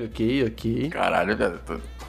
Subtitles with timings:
[0.00, 0.90] Caralho, ok, ok.
[0.90, 1.60] Caralho, velho,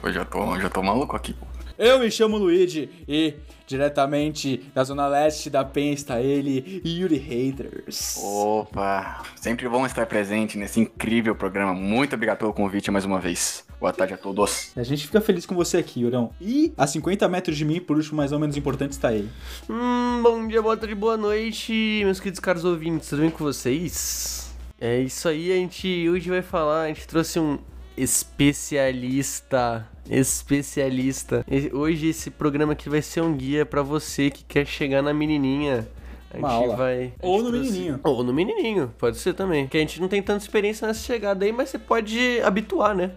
[0.02, 1.46] eu já tô, já tô maluco aqui, pô.
[1.78, 3.34] Eu me chamo Luigi e
[3.66, 8.18] diretamente da zona leste da Penha está ele, Yuri Haters.
[8.22, 11.74] Opa, sempre bom estar presente nesse incrível programa.
[11.74, 13.64] Muito obrigado pelo convite mais uma vez.
[13.80, 14.70] Boa tarde a todos.
[14.76, 16.30] A gente fica feliz com você aqui, Yurão.
[16.40, 19.28] E a 50 metros de mim, por último, mais ou menos importante, está ele.
[19.68, 24.52] Hum, bom dia, boa tarde, boa noite, meus queridos caros ouvintes, tudo bem com vocês?
[24.80, 27.58] É isso aí, a gente hoje vai falar, a gente trouxe um
[27.96, 31.44] especialista, especialista.
[31.48, 35.12] E Hoje esse programa aqui vai ser um guia pra você que quer chegar na
[35.12, 35.88] menininha.
[36.30, 36.76] A gente aula.
[36.76, 37.12] vai.
[37.22, 38.00] a Ou gente no menininho.
[38.02, 39.66] Ou no menininho, pode ser também.
[39.66, 43.12] Que a gente não tem tanta experiência nessa chegada aí, mas você pode habituar, né?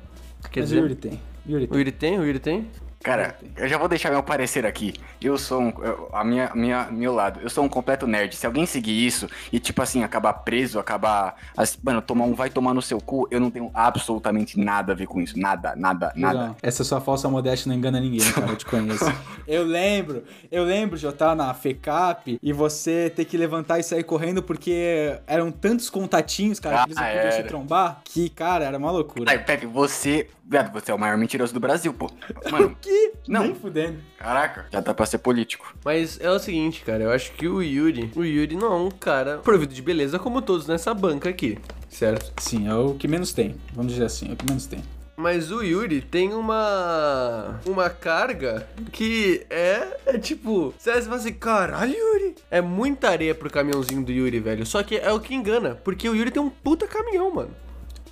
[0.52, 1.22] Quer Mas o dizer, Yuri tem.
[1.48, 1.78] Yuri o tem.
[1.78, 2.68] Yuri tem, o Yuri tem.
[3.06, 4.92] Cara, eu já vou deixar meu parecer aqui.
[5.22, 5.70] Eu sou um.
[5.84, 8.36] eu- a minha, minha, meu lado, eu sou um completo nerd.
[8.36, 11.36] Se alguém seguir isso e, tipo assim, acabar preso, acabar.
[11.56, 14.96] as- mano, tomar um vai tomar no seu cu, eu não tenho absolutamente nada a
[14.96, 15.38] ver com isso.
[15.38, 16.56] Nada, nada, nada.
[16.64, 18.48] Essa sua falsa modéstia não engana ninguém, cara.
[18.48, 19.06] Eu te conheço.
[19.48, 23.84] eu lembro, eu lembro de eu estar na FECAP e você ter que levantar e
[23.84, 27.48] sair correndo porque eram tantos contatinhos, cara, que eles não Ah, podiam se era.
[27.48, 29.30] trombar, que, cara, era uma loucura.
[29.30, 30.28] Ai, Pepe, você.
[30.48, 32.10] Viado, você é o maior mentiroso do Brasil, pô.
[32.52, 33.14] Mano, Que?
[33.28, 33.44] Não.
[33.46, 33.98] Nem fudendo.
[34.18, 35.76] caraca, já dá pra ser político.
[35.84, 38.92] Mas é o seguinte, cara, eu acho que o Yuri, o Yuri não é um
[38.92, 41.58] cara provido de beleza como todos nessa banca aqui,
[41.90, 42.32] certo?
[42.40, 43.56] Sim, é o que menos tem.
[43.74, 44.84] Vamos dizer assim, é o que menos tem.
[45.18, 51.94] Mas o Yuri tem uma uma carga que é, é tipo, você fala assim, caralho,
[51.94, 52.36] Yuri.
[52.52, 54.66] É muita areia pro caminhãozinho do Yuri, velho.
[54.66, 57.52] Só que é o que engana, porque o Yuri tem um puta caminhão, mano.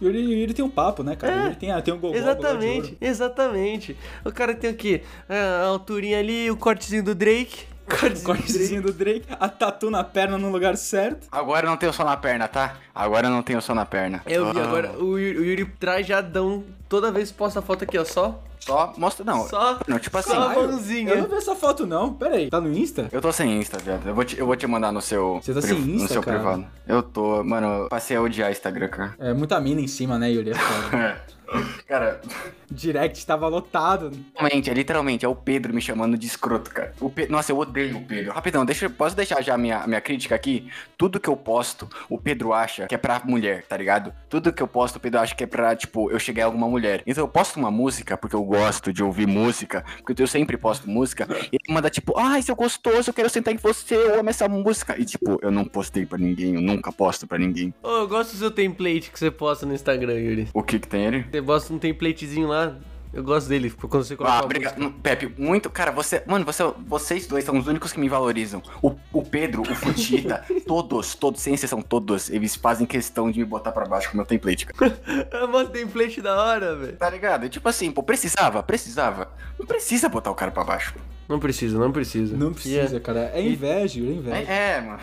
[0.02, 1.34] Yuri, Yuri tem um papo, né, cara?
[1.34, 3.98] É, Yuri tem, ah, tem um gogó, Exatamente, exatamente.
[4.26, 5.02] O cara tem o quê?
[5.30, 7.66] A alturinha ali, o cortezinho do Drake.
[7.88, 11.28] Cortezinho, O cortezinho do Drake, a tatu na perna no lugar certo.
[11.32, 12.78] Agora eu não tenho som na perna, tá?
[12.94, 14.22] Agora eu não tenho som na perna.
[14.26, 14.64] Eu vi Ah.
[14.64, 18.42] agora o Yuri, o Yuri trajadão toda vez que posta a foto aqui, ó, só.
[18.66, 19.48] Só mostra, não.
[19.48, 19.80] Só.
[19.88, 20.32] Não, tipo assim.
[20.32, 21.10] Só a ah, eu- mãozinha.
[21.10, 22.14] Eu não vi essa foto, não.
[22.14, 22.50] Pera aí.
[22.50, 23.10] Tá no Insta?
[23.12, 24.08] Eu tô sem Insta, viado.
[24.08, 25.42] Eu vou te, eu vou te mandar no seu.
[25.44, 26.38] Você tá sem no Insta, seu cara?
[26.38, 26.66] privado.
[26.88, 29.16] Eu tô, mano, eu passei a odiar Instagram, cara.
[29.20, 30.52] É muita mina em cima, né, Yuri?
[30.52, 31.22] É foda.
[31.88, 32.22] cara,
[32.72, 34.12] Direct tava lotado.
[34.36, 36.94] realmente, é literalmente, é o Pedro me chamando de escroto, cara.
[37.00, 38.32] O Pe- Nossa, eu odeio o Pedro.
[38.34, 40.70] Rapidão, deixa, posso deixar já a minha, minha crítica aqui?
[40.98, 44.14] Tudo que eu posto, o Pedro acha que é pra mulher, tá ligado?
[44.30, 46.68] Tudo que eu posto, o Pedro acha que é pra, tipo, eu chegar a alguma
[46.68, 47.04] mulher.
[47.06, 50.90] Então eu posto uma música, porque eu gosto de ouvir música, porque eu sempre posto
[50.90, 54.30] música, e ele manda, tipo, ai, seu gostoso, eu quero sentar em você, eu amo
[54.30, 54.96] essa música.
[55.00, 57.74] E, tipo, eu não postei pra ninguém, eu nunca posto pra ninguém.
[57.84, 60.48] Ô, eu gosto do seu template que você posta no Instagram, Yuri.
[60.54, 61.24] O que que tem ele?
[61.32, 62.76] Você posta um templatezinho lá.
[63.14, 64.80] Eu gosto dele, quando você coloca Ah, obrigado.
[64.80, 65.70] Não, Pepe, muito.
[65.70, 66.24] Cara, você.
[66.26, 68.62] Mano, você, vocês dois são os únicos que me valorizam.
[68.82, 73.46] O, o Pedro, o Futita, todos, todos, sem exceção, todos, eles fazem questão de me
[73.46, 75.00] botar pra baixo com o meu template, cara.
[75.32, 76.98] É uma template da hora, velho.
[76.98, 77.48] Tá ligado?
[77.50, 79.30] Tipo assim, pô, precisava, precisava.
[79.60, 80.96] Não precisa botar o cara pra baixo.
[81.30, 82.36] Não precisa, não precisa.
[82.36, 83.32] Não precisa, E é- cara.
[83.34, 84.38] É inveja, é inveja.
[84.38, 85.00] É, é, mano.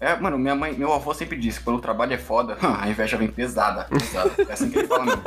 [0.00, 2.88] É, mano, minha mãe, meu avô sempre disse que quando o trabalho é foda, a
[2.88, 4.32] inveja vem pesada, pesada.
[4.48, 5.22] É assim que ele fala mesmo.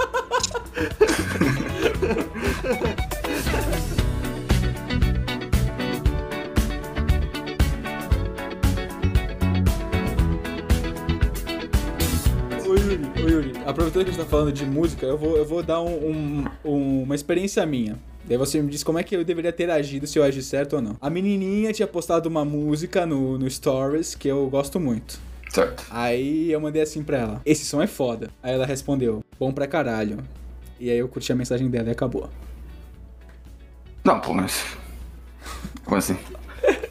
[12.67, 15.45] Ô Yuri, ô Yuri, aproveitando que a gente tá falando de música, eu vou, eu
[15.45, 17.97] vou dar um- um- um- uma experiência minha.
[18.27, 20.77] Daí você me diz como é que eu deveria ter agido, se eu agi certo
[20.77, 20.97] ou não.
[20.99, 25.19] A menininha tinha postado uma música no, no Stories que eu gosto muito.
[25.49, 25.85] Certo.
[25.91, 28.29] Aí eu mandei assim pra ela: Esse som é foda.
[28.41, 30.17] Aí ela respondeu: Bom pra caralho.
[30.79, 32.29] E aí eu curti a mensagem dela e acabou.
[34.03, 34.63] Não, pô, mas.
[35.83, 36.17] Como assim?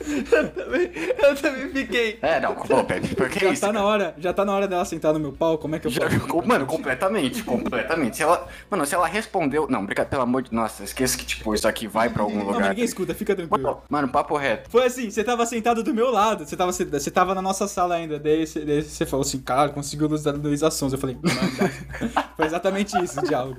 [0.06, 2.18] Eu também fiquei.
[2.22, 3.60] É, não, pô, Pepe, por que Já isso?
[3.62, 5.86] tá na hora, já tá na hora dela sentar no meu pau, como é que
[5.86, 8.16] eu Já, com- mano, completamente, completamente.
[8.16, 11.52] Se ela, mano, se ela respondeu, não, brincadeira, pelo amor de, nossa, esqueça que tipo
[11.54, 12.68] isso aqui vai pra algum Não, lugar.
[12.68, 13.62] ninguém escuta, fica tranquilo.
[13.64, 14.70] Mano, mano, papo reto.
[14.70, 17.96] Foi assim, você tava sentado do meu lado, você tava, você tava na nossa sala
[17.96, 20.92] ainda, daí você, daí você falou assim, cara, conseguiu luz da Luiz Sons.
[20.92, 22.23] Eu falei, manda.
[22.36, 23.58] Foi exatamente isso o diálogo.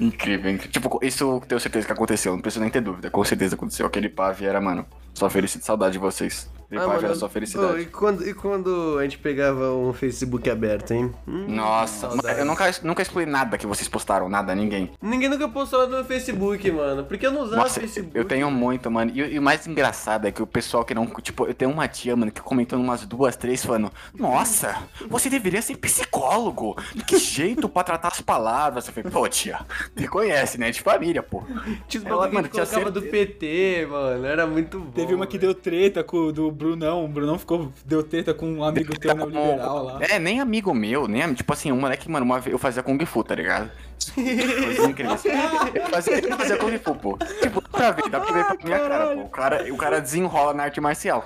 [0.00, 0.72] Incrível, incrível.
[0.72, 3.10] Tipo, isso eu tenho certeza que aconteceu, não preciso nem ter dúvida.
[3.10, 3.86] Com certeza aconteceu.
[3.86, 6.52] Aquele pave era, mano, só felicidade, saudade de vocês.
[6.76, 7.82] Ah, mano, só felicidade.
[7.82, 11.12] e, quando, e quando a gente pegava um Facebook aberto, hein?
[11.26, 12.24] Hum, Nossa, saudades.
[12.24, 14.90] mano, eu nunca, nunca excluí nada que vocês postaram, nada, ninguém.
[15.00, 17.04] Ninguém nunca postou nada no Facebook, mano.
[17.04, 18.10] Porque eu não usava Nossa, Facebook.
[18.14, 19.12] eu tenho muito, mano.
[19.14, 21.06] E, e o mais engraçado é que o pessoal que não.
[21.06, 24.76] Tipo, eu tenho uma tia, mano, que comentou umas duas, três, falando: Nossa,
[25.08, 26.76] você deveria ser psicólogo.
[27.06, 28.86] Que jeito pra tratar as palavras.
[28.88, 29.60] Eu falei, pô, tia,
[29.96, 30.70] me conhece, né?
[30.70, 31.42] De família, pô.
[31.86, 33.26] Tinha os bagulho que colocava do certeza.
[33.26, 34.26] PT, mano.
[34.26, 34.90] Era muito bom.
[35.04, 37.04] Teve uma que deu treta com o do Brunão.
[37.04, 39.98] O Brunão ficou, deu treta com um amigo teu neoliberal lá.
[40.00, 43.04] É, nem amigo meu, nem tipo assim, um moleque, mano, uma vez eu fazia Kung
[43.04, 43.70] Fu, tá ligado?
[44.14, 45.12] Coisa incrível.
[45.12, 47.18] Eu fazia, eu fazia Kung Fu, pô.
[47.40, 49.20] Tipo, pra ver, dá pra ver pra minha cara, pô.
[49.22, 51.24] O cara, o cara desenrola na arte marcial.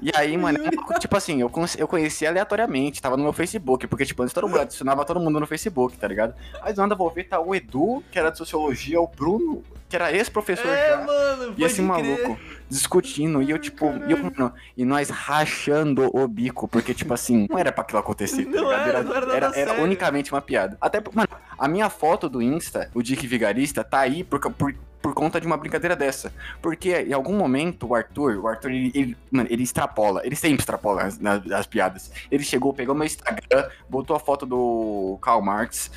[0.00, 0.58] E aí, mano,
[0.98, 4.60] tipo assim, eu, eu conheci aleatoriamente, tava no meu Facebook, porque, tipo, antes todo mundo
[4.60, 6.34] adicionava todo mundo no Facebook, tá ligado?
[6.60, 9.62] Aí do nada vou ver, tá o Edu, que era de sociologia, o Bruno,
[9.92, 10.96] que era ex-professor É, já.
[11.04, 12.18] mano, E esse pode crer.
[12.26, 12.40] maluco
[12.70, 17.46] discutindo, e eu, tipo, e, eu, mano, e nós rachando o bico, porque, tipo assim,
[17.50, 20.78] não era pra aquilo acontecer, tá Não era, não era era, era unicamente uma piada.
[20.80, 21.28] Até, mano,
[21.58, 25.46] a minha foto do Insta, o Dick Vigarista, tá aí por, por, por conta de
[25.46, 26.32] uma brincadeira dessa.
[26.62, 30.60] Porque em algum momento o Arthur, o Arthur, ele, ele- mano, ele extrapola, ele sempre
[30.60, 31.20] extrapola as,
[31.52, 32.10] as piadas.
[32.30, 35.90] Ele chegou, pegou meu Instagram, botou a foto do Karl Marx.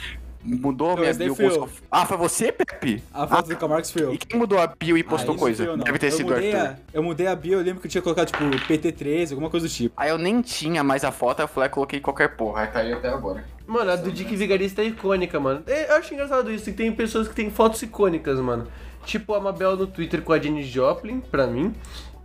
[0.45, 1.36] Mudou Não, minha bio.
[1.36, 3.01] postou- Ah, foi você, Pepe?
[3.12, 4.13] A foto do Karl Marx foi eu.
[4.13, 5.63] E quem mudou a bio e postou Ah, coisa?
[5.63, 5.83] eu, não.
[5.83, 6.56] Deve ter eu sido Arthur.
[6.56, 9.68] A, eu mudei a bio, eu lembro que eu tinha colocado, tipo, PT13, alguma coisa
[9.68, 9.94] do tipo.
[9.97, 12.62] Aí eu nem tinha mais a foto, eu falei, ah, coloquei qualquer porra.
[12.62, 13.44] Aí tá aí até agora.
[13.65, 15.63] Mano, a do Dick Vigarista é icônica, mano.
[15.65, 18.68] É, Eu acho engraçado isso, que tem pessoas que têm fotos icônicas, mano.
[19.03, 21.74] Tipo a Mabel no Twitter com a Jenny Joplin, pra mim.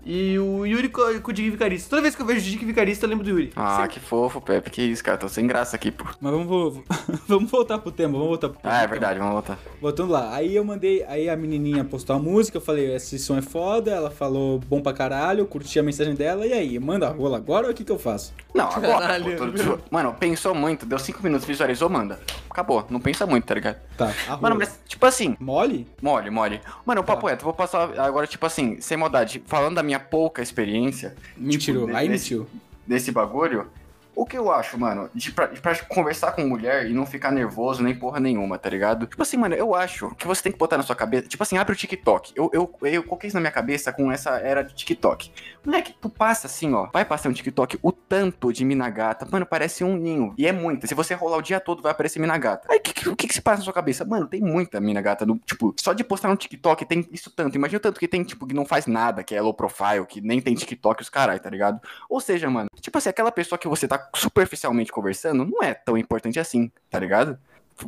[0.04, 1.90] E o Yuri co- com o Dick Vigarista.
[1.90, 3.52] Toda vez que eu vejo o Dick Vigarista, eu lembro do Yuri.
[3.54, 3.90] Ah, Sempre.
[3.90, 4.70] que fofo, Pepe.
[4.70, 5.18] Que isso, cara.
[5.18, 6.04] Tô sem graça aqui, pô.
[6.20, 6.84] Mas vamos, vo-
[7.28, 8.74] vamos voltar pro tema, vamos voltar pro tema.
[8.74, 9.58] Ah, é verdade, vamos voltar.
[9.80, 13.36] Voltando lá, aí eu mandei, aí a menininha postou a música, eu falei, esse som
[13.36, 17.06] é foda, ela falou bom pra caralho, eu curti a mensagem dela, e aí, manda
[17.06, 18.32] a rola agora ou o que que eu faço?
[18.54, 19.00] Não, agora.
[19.00, 19.36] Caralho.
[19.36, 22.18] pô, tô- Mano, pensou muito, deu cinco minutos, visualizou, manda.
[22.60, 23.76] Acabou, não pensa muito, tá ligado?
[23.96, 24.12] Tá.
[24.38, 25.86] Mano, mas, tipo assim, Mole?
[26.02, 26.60] mole, mole.
[26.84, 27.30] Mano, o papo Tá.
[27.30, 31.96] reto, vou passar agora, tipo assim, sem maldade, falando da minha pouca experiência Mentirou, Tipo,
[31.96, 32.46] aí mentiu.
[32.86, 33.66] desse bagulho.
[34.14, 37.30] O que eu acho, mano, de pra, de pra conversar com mulher e não ficar
[37.30, 39.06] nervoso nem porra nenhuma, tá ligado?
[39.06, 41.28] Tipo assim, mano, eu acho que você tem que botar na sua cabeça.
[41.28, 42.32] Tipo assim, abre o TikTok.
[42.34, 45.32] Eu, eu, eu coloquei isso na minha cabeça com essa era de TikTok.
[45.64, 46.88] Moleque, tu passa assim, ó.
[46.92, 49.26] Vai passar um TikTok, o tanto de mina gata.
[49.30, 50.34] Mano, parece um ninho.
[50.36, 50.86] E é muita.
[50.86, 52.66] Se você rolar o dia todo, vai aparecer mina gata.
[52.70, 54.04] Aí o que, que, que, que se passa na sua cabeça?
[54.04, 55.26] Mano, tem muita mina gata.
[55.26, 57.56] No, tipo, só de postar no TikTok tem isso tanto.
[57.56, 60.20] Imagina o tanto que tem, tipo, que não faz nada, que é low profile, que
[60.20, 61.80] nem tem TikTok os carai, tá ligado?
[62.08, 65.96] Ou seja, mano, tipo assim, aquela pessoa que você tá superficialmente conversando não é tão
[65.96, 67.38] importante assim, tá ligado?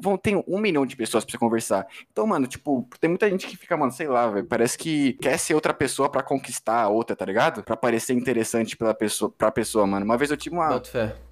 [0.00, 1.86] Vão, tem um milhão de pessoas pra você conversar.
[2.10, 4.46] Então, mano, tipo, tem muita gente que fica, mano, sei lá, velho.
[4.46, 7.62] Parece que quer ser outra pessoa pra conquistar a outra, tá ligado?
[7.62, 10.06] Pra parecer interessante pela pessoa, pra pessoa, mano.
[10.06, 10.68] Uma vez eu tive uma.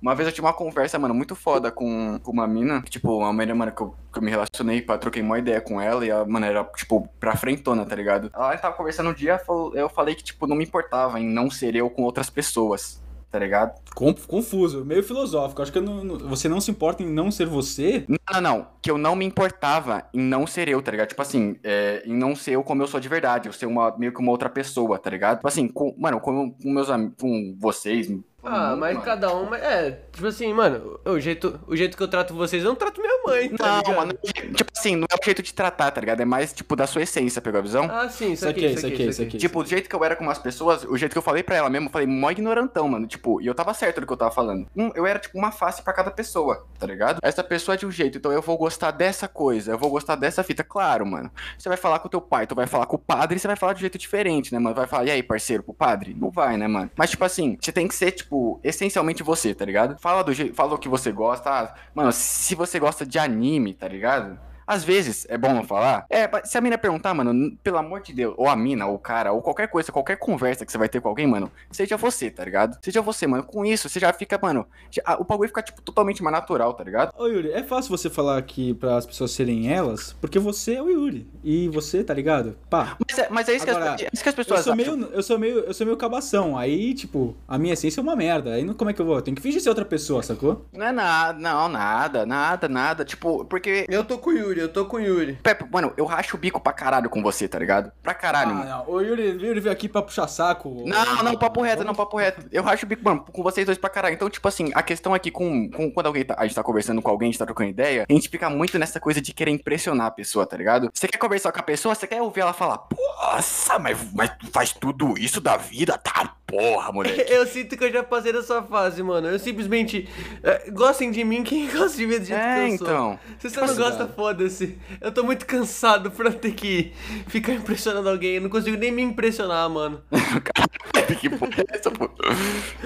[0.02, 2.82] Uma vez eu tive uma conversa, mano, muito foda com, com uma mina.
[2.82, 5.62] que, Tipo, uma menina, mano, que eu, que eu me relacionei, pá, troquei uma ideia
[5.62, 8.30] com ela e a, mano, era, tipo, pra frentona, tá ligado?
[8.34, 9.40] Ela tava conversando um dia,
[9.72, 13.38] eu falei que, tipo, não me importava em não ser eu com outras pessoas, tá
[13.38, 13.80] ligado?
[14.26, 15.62] Confuso, meio filosófico.
[15.62, 18.04] Acho que eu não- não- você não se importa em não ser você.
[18.08, 18.66] Não, não, não.
[18.82, 21.08] Que eu não me importava em não ser eu, tá ligado?
[21.08, 23.48] Tipo assim, é, em não ser eu como eu sou de verdade.
[23.48, 25.36] Eu ser uma, meio que uma outra pessoa, tá ligado?
[25.38, 28.08] Tipo assim, com, mano, com, com meus amigos, com vocês.
[28.42, 29.04] Ah, mundo, mas mano.
[29.04, 29.54] cada um.
[29.54, 33.00] É, tipo assim, mano, o jeito, o jeito que eu trato vocês, eu não trato
[33.00, 33.96] minha mãe, tá Não, ligado?
[33.96, 36.20] mano, tipo assim, não é o jeito de tratar, tá ligado?
[36.20, 37.88] É mais, tipo, da sua essência, pegou a visão?
[37.90, 39.38] Ah, sim, isso Isso aqui, aqui, isso isso aqui, isso aqui.
[39.38, 41.56] Tipo, o jeito que eu era com as pessoas, o jeito que eu falei pra
[41.56, 43.06] ela mesmo, eu falei mó ignorantão, mano.
[43.06, 44.66] Tipo, e eu tava certo do que eu tava falando.
[44.76, 47.18] Um, eu era, tipo, uma face pra cada pessoa, tá ligado?
[47.22, 50.16] Essa pessoa é de um jeito, então eu vou gostar dessa coisa, eu vou gostar
[50.16, 50.64] dessa fita.
[50.64, 51.30] Claro, mano.
[51.58, 53.56] Você vai falar com o teu pai, tu vai falar com o padre, você vai
[53.56, 54.74] falar de um jeito diferente, né, mano?
[54.74, 56.16] Vai falar, e aí, parceiro, pro padre?
[56.18, 56.90] Não vai, né, mano?
[56.96, 58.29] Mas, tipo assim, você tem que ser, tipo,
[58.62, 59.98] essencialmente você, tá ligado?
[59.98, 61.50] Fala do jeito, fala o que você gosta.
[61.50, 64.38] Ah, mano, se você gosta de anime, tá ligado?
[64.70, 66.06] Às vezes, é bom não falar.
[66.08, 68.98] É, se a mina perguntar, mano, pelo amor de Deus, ou a mina, ou o
[69.00, 72.30] cara, ou qualquer coisa, qualquer conversa que você vai ter com alguém, mano, seja você,
[72.30, 72.78] tá ligado?
[72.80, 73.42] Seja você, mano.
[73.42, 76.84] Com isso, você já fica, mano, já- o bagulho fica, tipo, totalmente mais natural, tá
[76.84, 77.12] ligado?
[77.18, 80.82] Ô Yuri, é fácil você falar aqui para as pessoas serem elas, porque você é
[80.82, 81.28] o Yuri.
[81.42, 82.56] E você, tá ligado?
[82.70, 82.96] Pá.
[83.08, 84.72] Mas é, mas é isso, Agora, que, as, é isso que as Eu pessoas sou,
[84.72, 84.96] acham.
[84.96, 86.56] meio, eu, sou meio, eu sou meio cabação.
[86.56, 88.52] Aí, tipo, a minha essência é uma merda.
[88.54, 89.16] Aí não- como é que eu vou?
[89.16, 90.64] Eu tenho que fingir ser outra pessoa, sacou?
[90.72, 93.04] Não é nada, não, nada, nada, nada.
[93.04, 93.84] Tipo, porque.
[93.88, 95.38] Eu tô com o Yuri, eu tô com o Yuri.
[95.42, 97.92] Pepe, mano, eu racho o bico pra caralho com você, tá ligado?
[98.02, 98.62] Pra caralho, mano.
[98.62, 98.94] Ah, não.
[98.94, 100.82] O Yuri, o Yuri veio aqui pra puxar saco.
[100.86, 102.46] Não, não, papo reto, não, papo reto.
[102.52, 104.14] Eu racho o bico, mano, com vocês dois pra caralho.
[104.14, 107.00] Então, tipo assim, a questão aqui com, com quando alguém tá, a gente tá conversando
[107.02, 109.50] com alguém, a gente tá trocando ideia, a gente fica muito nessa coisa de querer
[109.50, 110.90] impressionar a pessoa, tá ligado?
[110.92, 112.86] Você quer conversar com a pessoa, você quer ouvir ela falar,
[113.20, 115.96] nossa, mas, mas tu faz tudo isso da vida?
[115.98, 117.20] Tá, porra, moleque.
[117.32, 119.28] Eu sinto que eu já passei dessa fase, mano.
[119.28, 120.08] Eu simplesmente.
[120.42, 122.86] é, gostem de mim quem gosta de mim do jeito É, que eu sou.
[122.86, 123.18] então.
[123.38, 124.78] Se você não gosta, foda-se.
[125.00, 126.92] Eu tô muito cansado pra ter que
[127.28, 128.34] ficar impressionando alguém.
[128.36, 130.02] Eu não consigo nem me impressionar, mano.
[131.20, 132.08] que porra é essa, pô?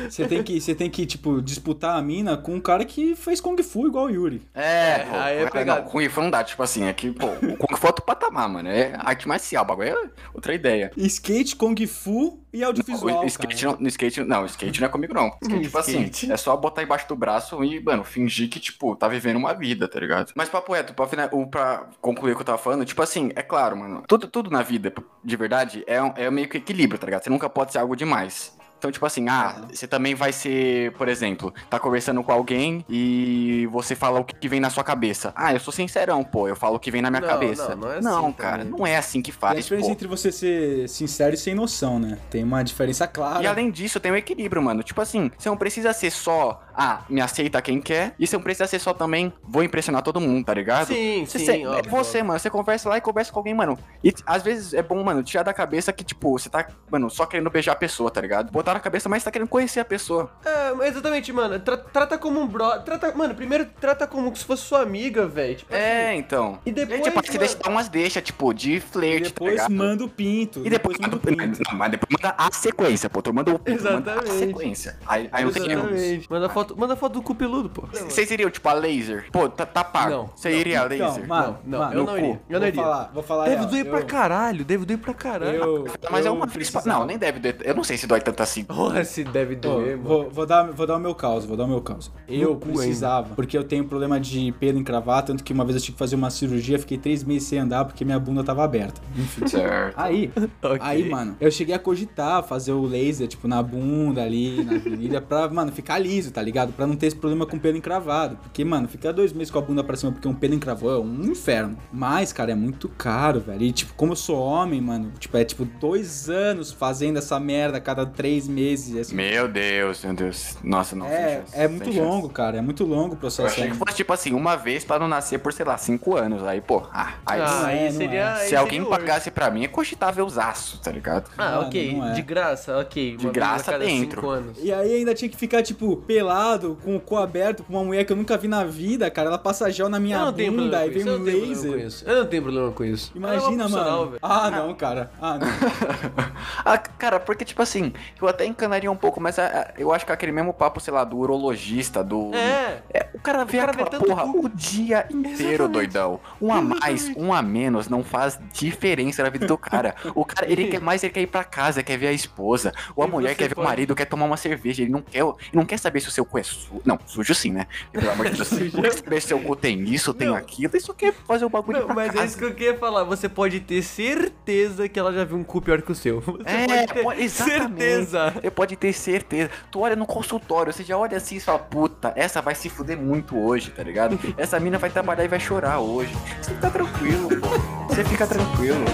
[0.09, 3.41] Você tem que, você tem que, tipo, disputar a mina com um cara que fez
[3.41, 4.43] Kung Fu igual o Yuri.
[4.55, 5.91] É, É, pô, aí é não, pegado.
[5.91, 8.49] Kung Fu não dá, tipo assim, é que, pô, o Kung Fu é outro patamar,
[8.49, 8.69] mano.
[8.69, 10.91] É arte marcial, o bagulho é outra ideia.
[10.97, 13.73] Skate, Kung Fu E audiovisual, o skate cara.
[13.75, 15.29] não, no skate, não, skate não é comigo, não.
[15.43, 16.09] Skate, tipo Skate.
[16.27, 19.53] assim, é só botar embaixo do braço e, mano, fingir que, tipo, tá vivendo uma
[19.55, 20.33] vida, tá ligado?
[20.35, 23.31] Mas papo reto, pra, fina- o- pra concluir o que eu tava falando, tipo assim,
[23.37, 24.93] é claro, mano, tudo, tudo na vida,
[25.23, 27.23] de verdade, é, é meio que equilíbrio, tá ligado?
[27.25, 28.57] Você nunca pode ser algo demais.
[28.85, 33.67] Então, tipo assim, ah, você também vai ser, por exemplo, tá conversando com alguém e
[33.73, 35.33] você fala o que vem na sua cabeça.
[35.35, 37.75] Ah, eu sou sincerão, pô, eu falo o que vem na minha Não, cabeça.
[37.75, 38.79] não, não é assim cara, também.
[38.79, 39.93] não é assim que Tem a faz, diferença pô.
[39.95, 42.19] entre você ser sincero e sem noção, né?
[42.29, 43.43] Tem uma diferença clara.
[43.43, 44.83] E além disso, tem um equilíbrio, mano.
[44.83, 48.43] Tipo assim, você não precisa ser só, ah, me aceita quem quer, e você não
[48.43, 50.89] precisa ser só também, vou impressionar todo mundo, tá ligado?
[50.89, 53.55] Sim, Você- sim, você- é óbvio, você, mano, você conversa lá e conversa com alguém,
[53.55, 53.79] mano.
[54.03, 57.25] E às vezes é bom, mano, tirar da cabeça que, tipo, você tá, mano, só
[57.25, 58.51] querendo beijar a pessoa, tá ligado?
[58.53, 60.31] Botar na cabeça, mas tá querendo conhecer a pessoa.
[60.45, 61.59] É, exatamente, mano.
[61.61, 62.81] Tra- trata como um bro.
[62.81, 65.55] Trata, mano, primeiro trata como se fosse sua amiga, velho.
[65.57, 66.59] Tipo, É, então.
[66.67, 69.53] E depois, tipo, você mano- deixa dar umas deixas, tipo, de E flerte, tá depois
[69.53, 69.73] ligado?
[69.73, 70.61] manda o pinto.
[70.67, 71.61] E depois, manda o pinto.
[71.71, 73.23] não, mas depois manda a sequência, pô.
[73.23, 74.39] Tu manda o pinto, manda a Exatamente.
[74.47, 74.99] sequência.
[75.07, 75.89] Aí, aí não tem erro.
[75.91, 76.31] Exatamente.
[76.31, 77.83] Manda foto, manda foto do cu peludo, pô.
[77.93, 79.27] Vocês iriam, tipo, a laser?
[79.33, 80.11] Pô, tá, tá pago.
[80.11, 81.07] Não, Você iria a laser?
[81.09, 82.41] Então, mano, Não, mano, eu não iria.
[82.49, 82.83] Eu não vou iria.
[82.83, 85.55] falar, vou falar Deve doer pra caralho, deve doer pra caralho.
[85.57, 86.49] Eu, Mas é uma
[86.85, 87.57] Não, nem deve doer.
[87.63, 88.54] Eu não sei se dói tanto assim.
[88.63, 90.09] Porra, se deve doer, mano.
[90.09, 92.13] vou, vou dar, vou dar o meu caso, vou dar o meu caso.
[92.29, 95.93] Eu precisava, porque eu tenho problema de pelo encravar, tanto que uma vez eu tive
[95.95, 99.01] que fazer uma cirurgia, fiquei três meses sem andar porque minha bunda tava aberta.
[99.17, 99.47] Enfim.
[99.47, 99.95] Certo.
[100.05, 100.31] Aí,
[100.63, 100.79] Ok.
[100.81, 105.21] aí, mano, eu cheguei a cogitar fazer o laser, tipo, na bunda ali, na virilha,
[105.21, 106.73] pra, mano, ficar liso, tá ligado?
[106.73, 108.37] Pra não ter esse problema com pelo encravado.
[108.43, 110.99] Porque, mano, ficar dois meses com a bunda pra cima porque um pelo encravou é
[110.99, 111.77] um inferno.
[111.93, 113.63] Mas, cara, é muito caro, velho.
[113.63, 117.79] E, tipo, como eu sou homem, mano, tipo, é tipo dois anos fazendo essa merda
[117.79, 118.97] a cada três meses.
[118.97, 120.57] Assim, Meu Deus, meu Deus.
[120.63, 121.07] Nossa, não.
[121.07, 121.99] sem é, chance, é muito chance.
[122.01, 122.59] longo, cara.
[122.59, 123.49] É muito longo o Eu processo.
[123.49, 126.43] achei que fosse tipo assim, uma vez pra não nascer por, sei lá, cinco anos.
[126.45, 128.19] Aí, pô, ah, aí Ah, aí é, não seria.
[128.21, 128.25] é.
[128.29, 131.31] aí se seria alguém pagasse pra mim, é cogitável os aços, tá ligado?
[131.37, 132.01] Ah, Mano, ok.
[132.03, 132.13] é.
[132.13, 133.17] De graça, ok.
[133.17, 134.21] De graça dentro.
[134.21, 134.59] cinco anos.
[134.63, 138.05] E aí ainda tinha que ficar, tipo, pelado, com o cu aberto, com uma mulher
[138.05, 139.29] que eu nunca vi na vida, cara.
[139.29, 141.03] Ela passa gel na minha eu bunda, aí vem.
[141.07, 141.87] Eu um não tenho problema com laser.
[141.87, 142.05] isso.
[142.09, 143.13] Eu não tenho problema com isso.
[143.15, 144.17] É Imagina, mano.
[144.23, 145.11] Ah, não, cara.
[145.21, 145.47] Ah, não.
[146.65, 150.05] Ah, cara, porque, tipo assim, eu até encanaria um pouco, mas ah, ah, eu acho
[150.05, 152.31] que aquele mesmo papo, sei lá, do urologista, do.
[152.35, 152.83] É.
[152.93, 154.47] É, o cara vê cara vê aquela tanto porra cu.
[154.47, 155.33] o dia inteiro,
[155.65, 155.73] Exatamente.
[155.73, 156.21] doidão.
[156.41, 159.95] Um a mais, um a menos não faz diferença na vida do cara.
[160.15, 162.73] O cara, ele quer mais, ele quer ir pra casa, quer ver a esposa.
[162.95, 164.83] Ou a E mulher quer ver pode- o marido, quer tomar uma cerveja.
[164.83, 166.81] Ele não quer, ele não quer saber se o seu cu é sujo.
[166.85, 167.67] Não, sujo sim, né?
[167.93, 168.49] Pelo amor de Deus.
[168.49, 170.35] Quer saber se o seu cu tem isso, tem Não.
[170.37, 170.71] aquilo.
[170.75, 172.23] Ele só quer fazer o bagulho Não, pra mas casa.
[172.23, 173.05] é isso que eu queria falar.
[173.05, 176.21] Você pode ter certeza que ela já viu um cu pior que o seu.
[176.21, 178.24] Você É, pode ter pode- certeza.
[178.31, 179.51] Você pode ter certeza.
[179.71, 182.99] Tu olha no consultório, você já olha assim e fala, puta, essa vai se fuder
[182.99, 184.19] muito hoje, tá ligado?
[184.37, 186.15] Essa mina vai trabalhar e vai chorar hoje.
[186.41, 187.85] Você fica tranquilo, pô.
[187.89, 188.85] Você fica tranquilo.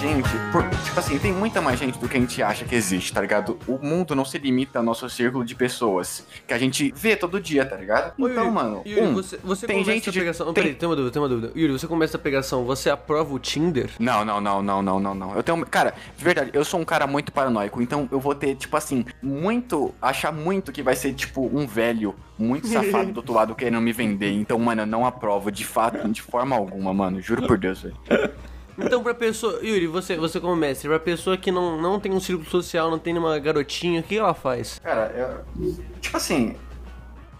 [0.00, 3.12] Gente, por- tipo assim, tem muita mais gente do que a gente acha que existe,
[3.12, 3.58] tá ligado?
[3.68, 7.38] O mundo não se limita ao nosso círculo de pessoas que a gente vê todo
[7.40, 8.14] dia, tá ligado?
[8.18, 10.46] Ô, Então, Yuri, mano, Yuri, um, você, você tem gente a de- pegação.
[10.46, 11.52] tem- Peraí, tem uma dúvida, tem uma dúvida.
[11.54, 13.90] Yuri, você começa a pegação, você aprova o Tinder?
[13.98, 15.34] Não, não, não, não, não, não, não.
[15.36, 15.64] Eu tenho.
[15.66, 19.04] Cara, de verdade, eu sou um cara muito paranoico, então eu vou ter, tipo assim,
[19.22, 19.94] muito.
[20.00, 23.92] Achar muito que vai ser, tipo, um velho muito safado do outro lado querendo me
[23.92, 24.32] vender.
[24.32, 27.20] Então, mano, eu não aprovo de fato, de forma alguma, mano.
[27.20, 27.96] Juro por Deus, velho.
[28.78, 29.58] Então, pra pessoa.
[29.62, 32.98] Yuri, você, você como mestre, pra pessoa que não, não tem um círculo social, não
[32.98, 34.78] tem nenhuma garotinha, o que ela faz?
[34.82, 35.74] Cara, eu.
[36.00, 36.56] Tipo assim.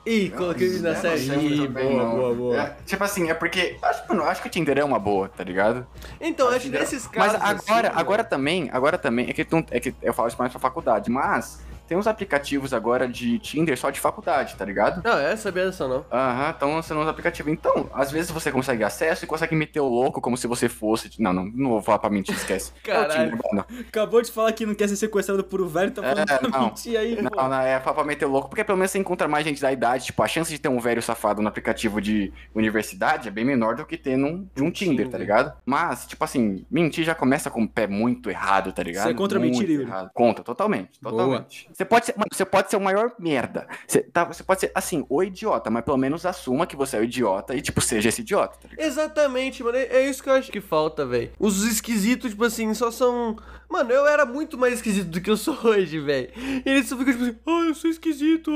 [0.07, 1.21] Ih, coloquei na série.
[1.21, 2.17] Ih, boa, não.
[2.17, 2.57] boa, boa.
[2.63, 3.77] É, tipo assim, é porque.
[3.83, 5.87] Acho, mano, acho que o Tinder é uma boa, tá ligado?
[6.21, 7.41] Então, acho que nesses Mas casos.
[7.69, 10.51] agora, assim, agora também, agora também, é que, tu- é que eu falo isso mais
[10.51, 11.61] pra faculdade, mas
[11.91, 15.03] tem uns aplicativos agora de Tinder só de faculdade, tá ligado?
[15.05, 16.05] Não, essa sabia dessa não.
[16.13, 17.53] Aham, estão lançando uns aplicativos.
[17.53, 21.11] Então, às vezes você consegue acesso e consegue meter o louco como se você fosse.
[21.21, 22.71] Não, não, não vou falar pra mentir, esquece.
[22.87, 23.31] É Caralho.
[23.33, 23.67] Tinder, mano.
[23.89, 26.49] Acabou de falar que não quer ser sequestrado por um velho, tá falando É, pra
[26.49, 26.67] não.
[26.67, 27.23] mentir aí, pô.
[27.37, 29.61] Não, não, é falar pra meter o louco, porque pelo menos você encontra mais gente
[29.61, 30.05] da idade.
[30.07, 33.75] Tipo, a chance de ter um velho safado no aplicativo de universidade é bem menor
[33.75, 35.21] do que ter num, de um Tinder, tá Tinder.
[35.21, 35.53] ligado?
[35.67, 39.05] Mas, tipo assim, mentir já começa com o pé muito errado, tá ligado?
[39.07, 39.83] Você é contra Muito mentir, Yuri?
[39.89, 40.11] errado.
[40.15, 41.47] Contra, totalmente, Boa.
[41.81, 43.67] Você pode ser, mano, você pode ser o maior merda.
[43.89, 47.01] Você, tá, você pode ser, assim, o idiota, mas pelo menos assuma que você é
[47.01, 48.69] o idiota e, tipo, seja esse idiota, tá?
[48.77, 49.79] Exatamente, mano.
[49.79, 51.31] É é isso que eu acho que falta, velho.
[51.39, 53.35] Os esquisitos, tipo assim, só são.
[53.67, 56.29] Mano, eu era muito mais esquisito do que eu sou hoje, velho.
[56.37, 58.51] E eles só ficam tipo assim, ai, eu sou esquisito.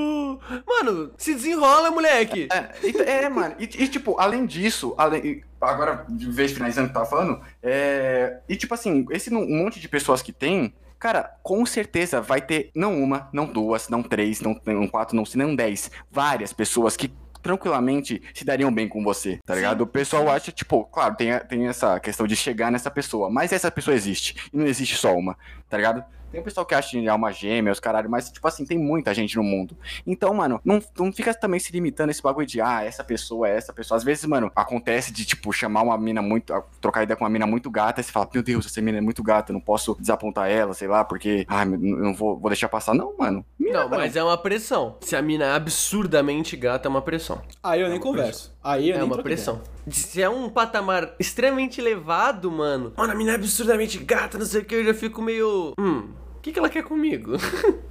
[0.67, 2.49] Mano, se desenrola, moleque.
[2.53, 3.55] É, e- é, mano.
[3.59, 8.41] E, e, tipo, além disso, além, agora, de vez finalizando o que tá falando, é,
[8.47, 12.71] e tipo assim, esse um monte de pessoas que tem, cara, com certeza vai ter
[12.75, 17.13] não uma, não duas, não três, não, não quatro, não, não dez, várias pessoas que
[17.43, 19.83] tranquilamente se dariam bem com você, tá ligado?
[19.83, 23.71] O pessoal acha, tipo, claro, tem, tem essa questão de chegar nessa pessoa, mas essa
[23.71, 24.49] pessoa existe.
[24.51, 25.37] E não existe só uma,
[25.69, 26.03] tá ligado?
[26.35, 28.77] Tem o pessoal que acha que é uma gêmea, os caralho, mas, tipo assim, tem
[28.77, 29.77] muita gente no mundo.
[30.05, 33.49] Então, mano, não, não fica também se limitando a esse bagulho de, ah, essa pessoa
[33.49, 33.97] é essa pessoa.
[33.97, 37.47] Às vezes, mano, acontece de, tipo, chamar uma mina muito, trocar ideia com uma mina
[37.47, 39.97] muito gata, e você fala, meu Deus, essa mina é muito gata, eu não posso
[40.01, 42.95] desapontar ela, sei lá, porque, ah, eu não vou, vou deixar passar.
[42.95, 43.47] Não, mano.
[43.57, 44.97] Mina, Não, mas é uma pressão.
[45.03, 47.41] Se a mina é absurdamente gata, é uma pressão.
[47.63, 48.53] Aí eu nem converso.
[48.61, 49.61] Aí eu É nem uma pressão.
[49.89, 52.93] Se é um patamar extremamente elevado, mano.
[52.97, 55.75] Mano, a mina é absurdamente gata, não sei o que, eu já fico meio.
[55.79, 56.09] Hum,
[56.45, 57.33] que, que ela quer comigo?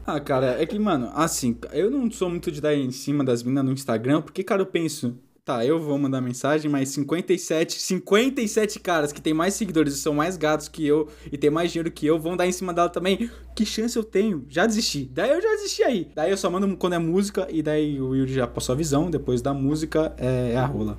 [0.06, 3.42] Ah, cara, é que, mano, assim, eu não sou muito de dar em cima das
[3.42, 8.82] minas no Instagram, porque, cara, eu penso, tá, eu vou mandar mensagem, mas 57, 57
[8.82, 11.90] caras que tem mais seguidores e são mais gatos que eu e tem mais dinheiro
[11.90, 13.30] que eu vão dar em cima dela também.
[13.56, 14.46] Que chance eu tenho?
[14.50, 15.06] Já desisti.
[15.06, 16.12] Daí eu já desisti aí.
[16.14, 19.10] Daí eu só mando quando é música e daí o Yuri já passou a visão,
[19.10, 20.98] depois da música é, é a rola.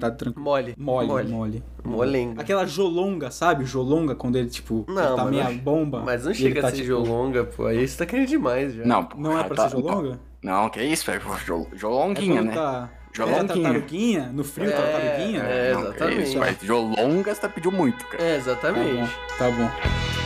[0.00, 0.44] Tá tranquilo.
[0.44, 0.74] Mole.
[0.76, 1.28] Mole, Mole.
[1.30, 1.64] mole.
[1.84, 2.40] Molenga.
[2.42, 3.64] Aquela jolonga, sabe?
[3.64, 6.02] Jolonga, quando ele, tipo, Não, ele tá meia bomba.
[6.04, 7.66] Mas não chega tá, a ser tipo, jolonga, pô.
[7.66, 8.84] Aí você tá querendo demais já.
[8.84, 10.18] Não, pô, Não é pra tá- ser jolonga?
[10.42, 11.22] Não, que isso, velho.
[11.46, 12.54] Jol- É Jolonguinha, quando né?
[12.54, 12.90] tá...
[13.12, 13.42] Jolonguinha.
[13.42, 15.40] É, tartaruguinha, no frio, É, tartaruguinha.
[15.42, 15.72] é.
[15.74, 16.22] Não, que exatamente.
[16.22, 18.22] isso, mas Jolonga você tá pediu muito, cara.
[18.22, 18.94] É, Tá exatamente.
[18.96, 20.21] bom, tá bom.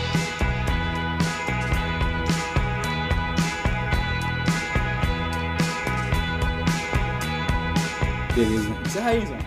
[8.36, 8.68] Beleza.
[8.84, 9.38] Encerra aí, Zé.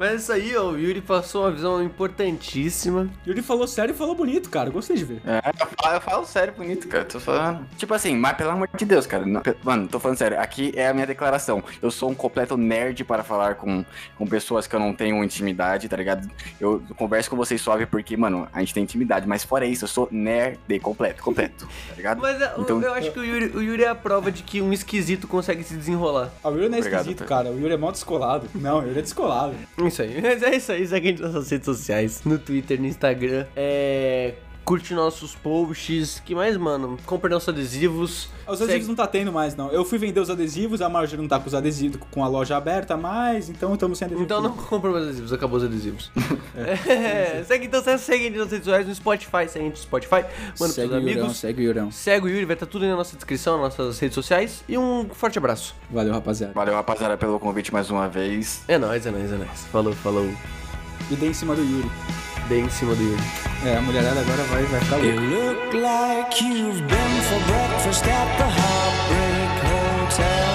[0.00, 0.70] Mas é isso aí, ó.
[0.70, 3.06] O Yuri passou uma visão importantíssima.
[3.26, 4.70] Yuri falou sério e falou bonito, cara.
[4.70, 5.20] Gostei de ver.
[5.26, 7.04] É, eu falo, eu falo sério, bonito, cara.
[7.04, 7.66] Tô falando.
[7.76, 9.26] Tipo assim, mas pelo amor de Deus, cara.
[9.26, 10.40] não- mano, tô falando sério.
[10.40, 11.62] Aqui é a minha declaração.
[11.82, 13.84] Eu sou um completo nerd para falar com,
[14.16, 16.26] com pessoas que eu não tenho intimidade, tá ligado?
[16.58, 19.28] Eu converso com vocês suave porque, mano, a gente tem intimidade.
[19.28, 22.22] Mas fora isso, eu sou nerd completo, completo, tá ligado?
[22.22, 24.62] Mas é, Então- eu acho que o Yuri, o Yuri é a prova de que
[24.62, 26.30] um esquisito consegue se desenrolar.
[26.42, 27.34] Ah, o Yuri não é Obrigado, esquisito, Pedro.
[27.34, 27.50] cara.
[27.50, 28.48] O Yuri é mó descolado.
[28.54, 29.54] Não, o Yuri é descolado.
[29.90, 30.20] Isso aí.
[30.22, 30.86] Mas é isso aí.
[30.86, 32.22] Segue a gente nas nossas redes sociais.
[32.24, 33.46] No Twitter, no Instagram.
[33.56, 34.34] É...
[34.70, 36.22] Curte nossos posts.
[36.24, 36.96] que mais, mano?
[37.04, 38.28] Compre nossos adesivos.
[38.46, 39.68] Os Segue- adesivos não tá tendo mais, não.
[39.72, 42.56] Eu fui vender os adesivos, a Marjorie não tá com os adesivos, com a loja
[42.56, 44.24] aberta mais, então estamos sem adesivo.
[44.24, 46.10] Então não compra mais adesivos, acabou os adesivos.
[46.56, 49.82] É, segue então, segue a gente nas redes sociais, no Spotify, segue a gente no
[49.82, 50.24] Spotify,
[50.58, 51.36] manda segue pros o Yurão, amigos.
[51.38, 51.90] segue o Yurão.
[51.90, 54.62] Segue o Yuri, vai estar tudo aí na nossa descrição, nas nossas redes sociais.
[54.68, 55.74] E um forte abraço.
[55.90, 56.52] Valeu, rapaziada.
[56.52, 58.62] Valeu, rapaziada, pelo convite mais uma vez.
[58.68, 59.64] É nóis, é nóis, é nóis.
[59.72, 60.28] Falou, falou.
[61.10, 61.90] E dê em cima do Yuri.
[62.50, 63.22] Bem em cima do Yuri.
[63.64, 65.36] É, a mulherada agora vai, vai ficar You louca.
[65.36, 70.50] look like you've been for breakfast at the Heartbreak Hotel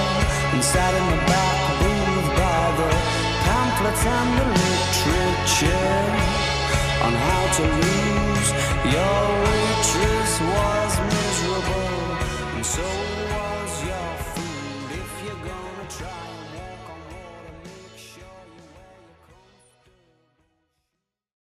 [0.53, 2.89] and sat in the back booth by the
[3.47, 6.03] pamphlets and the literature
[7.05, 8.49] on how to lose.
[8.91, 10.84] Your waitress was